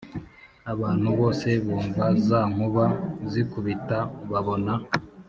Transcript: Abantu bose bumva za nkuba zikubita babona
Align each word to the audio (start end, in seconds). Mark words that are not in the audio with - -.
Abantu 0.73 1.07
bose 1.19 1.49
bumva 1.65 2.05
za 2.27 2.41
nkuba 2.51 2.85
zikubita 3.31 3.97
babona 4.31 4.73